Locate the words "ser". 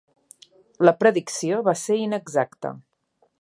1.83-1.99